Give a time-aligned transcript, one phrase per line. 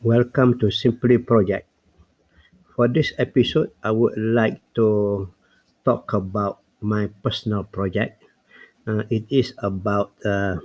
[0.00, 1.68] Welcome to Simply Project.
[2.76, 5.28] For this episode, I would like to
[5.84, 8.22] talk about my personal project.
[8.86, 10.58] Uh, it is about uh,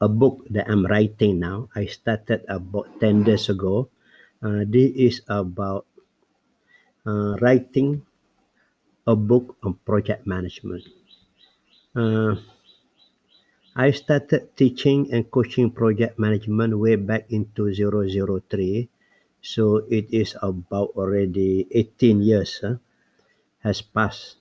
[0.00, 1.68] a book that I'm writing now.
[1.74, 3.88] I started about 10 days ago.
[4.42, 5.84] Uh, this is about
[7.06, 8.04] uh, writing
[9.06, 10.84] a book on project management.
[13.76, 18.88] I started teaching and coaching project management way back into 003.
[19.40, 22.76] So it is about already 18 years huh,
[23.60, 24.36] has passed.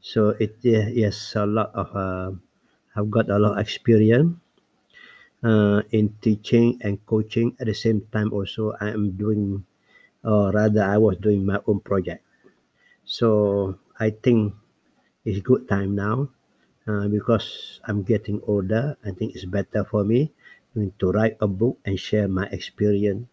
[0.00, 2.32] So it is a lot of, uh,
[2.96, 4.36] I've got a lot of experience
[5.42, 7.56] uh, in teaching and coaching.
[7.60, 9.64] At the same time also I am doing,
[10.24, 12.24] or rather I was doing my own project.
[13.06, 14.54] So I think
[15.24, 16.30] it's good time now
[16.88, 18.96] uh, because I'm getting older.
[19.04, 20.32] I think it's better for me
[20.98, 23.28] to write a book and share my experience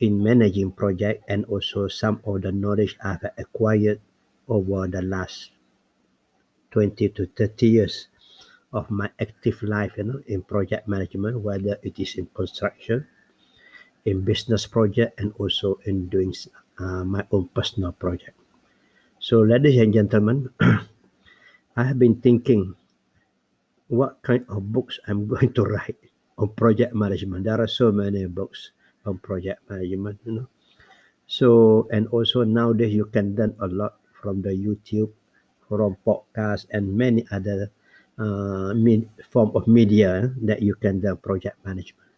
[0.00, 4.00] in managing project and also some of the knowledge I've acquired
[4.48, 5.50] over the last
[6.70, 8.08] 20 to 30 years
[8.72, 13.06] of my active life you know in project management whether it is in construction
[14.04, 16.34] in business project and also in doing
[16.78, 18.36] uh, my own personal project
[19.20, 20.50] so ladies and gentlemen
[21.76, 22.74] i have been thinking
[23.94, 25.96] what kind of books i'm going to write
[26.38, 28.74] on project management there are so many books
[29.06, 30.46] on project management you know
[31.26, 35.10] so and also nowadays you can learn a lot from the youtube
[35.68, 37.70] from podcasts, and many other
[38.18, 38.74] uh,
[39.30, 42.10] form of media that you can learn project management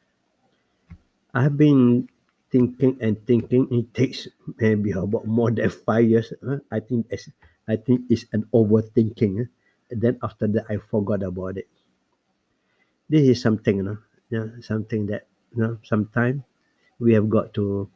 [1.35, 2.09] i've been
[2.51, 6.59] thinking and thinking it takes maybe about more than five years huh?
[6.71, 7.29] i think it's,
[7.69, 9.49] i think it's an overthinking huh?
[9.91, 11.69] Then after that i forgot about it.
[13.11, 13.99] This is something you know
[14.31, 16.43] yeah, something that you know sometimes
[17.01, 17.89] we have got to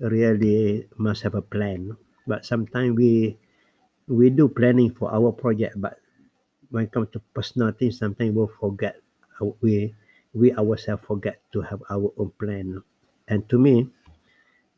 [0.00, 1.96] really must have a plan.
[2.26, 3.38] But sometimes we
[4.08, 6.00] we do planning for our project but
[6.70, 8.96] when it comes to personal things sometimes we'll forget
[9.62, 9.94] we
[10.34, 12.82] we ourselves forget to have our own plan.
[13.28, 13.88] And to me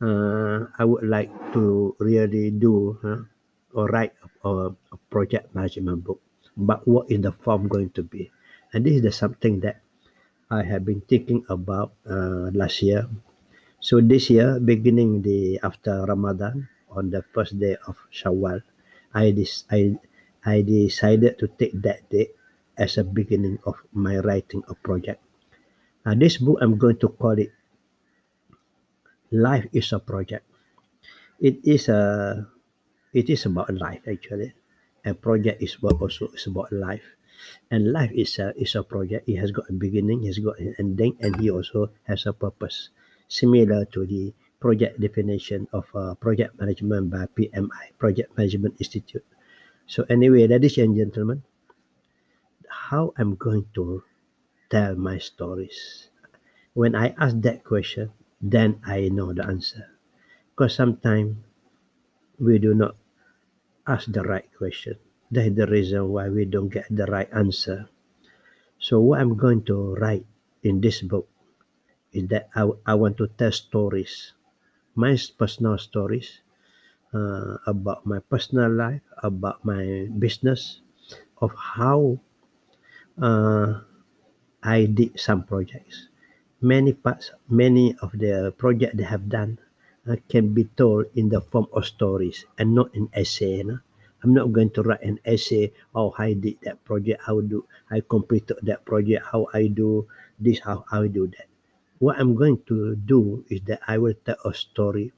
[0.01, 3.21] uh, i would like to really do uh,
[3.73, 4.13] or write
[4.43, 4.71] a
[5.13, 6.19] project management book
[6.57, 8.31] but what is the form going to be
[8.73, 9.77] and this is the something that
[10.51, 13.07] i have been thinking about uh, last year
[13.87, 18.61] so this year, beginning the after Ramadan, on the first day of Shawwal,
[19.13, 19.97] I dis- I
[20.45, 22.31] I decided to take that day
[22.77, 25.21] as a beginning of my writing a project.
[26.05, 27.51] Now, this book I'm going to call it
[29.31, 30.45] "Life is a Project."
[31.39, 32.47] It is a
[33.13, 34.53] it is about life actually.
[35.05, 37.17] A project is what also is about life,
[37.71, 39.27] and life is a is a project.
[39.27, 42.89] It has got a beginning, has got an ending, and he also has a purpose
[43.27, 49.25] similar to the project definition of uh, project management by PMI, Project Management Institute.
[49.87, 51.41] So anyway, ladies and gentlemen,
[52.69, 54.03] how I'm going to
[54.71, 56.07] tell my stories.
[56.73, 59.91] When I ask that question, then I know the answer.
[60.55, 61.35] Because sometimes
[62.39, 62.95] we do not
[63.87, 64.97] ask the right question.
[65.31, 67.87] That's the reason why we don't get the right answer.
[68.79, 70.25] So what I'm going to write
[70.63, 71.27] in this book
[72.11, 74.33] is that I, I want to tell stories,
[74.95, 76.41] my personal stories
[77.13, 80.81] uh, about my personal life, about my business,
[81.41, 82.19] of how
[83.21, 83.79] uh,
[84.63, 86.07] I did some projects.
[86.61, 89.57] Many parts, many of the projects they have done
[90.09, 93.63] uh, can be told in the form of stories and not in essay.
[93.63, 93.79] Know?
[94.23, 95.73] I'm not going to write an essay.
[95.93, 97.23] Oh, I did that project.
[97.25, 99.25] How do I completed that project?
[99.31, 100.07] How I do
[100.39, 100.59] this?
[100.59, 101.51] How I do that?
[102.01, 105.13] what I'm going to do is that I will tell a story,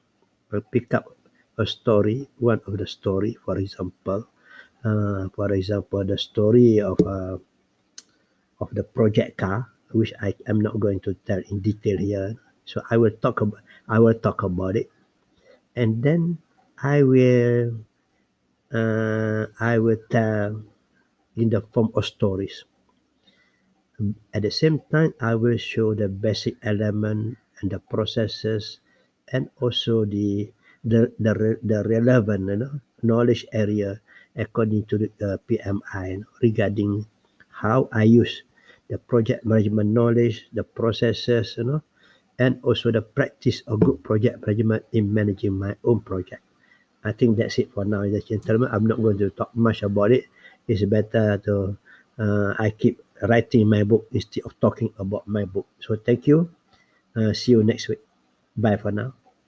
[0.52, 1.16] I'll pick up
[1.56, 4.28] a story, one of the story, for example,
[4.84, 7.40] uh, for example, the story of uh,
[8.60, 12.36] of the project car, which I am not going to tell in detail here.
[12.64, 14.90] So I will talk about I will talk about it,
[15.76, 16.38] and then
[16.82, 17.84] I will
[18.72, 20.62] uh, I will tell
[21.36, 22.64] in the form of stories.
[24.34, 28.78] At the same time, I will show the basic element and the processes
[29.34, 30.52] and also the
[30.84, 31.32] the the,
[31.62, 32.72] the relevant you know,
[33.02, 34.00] knowledge area
[34.36, 37.06] according to the uh, PMI you know, regarding
[37.62, 38.42] how I use
[38.90, 41.82] the project management knowledge, the processes, you know,
[42.38, 46.42] and also the practice of good project management in managing my own project.
[47.04, 48.70] I think that's it for now, ladies and gentlemen.
[48.72, 50.24] I'm not going to talk much about it.
[50.66, 51.76] It's better to
[52.18, 55.66] uh, I keep writing my book instead of talking about my book.
[55.78, 56.50] So thank you.
[57.14, 58.00] Uh, see you next week.
[58.56, 59.23] Bye for now.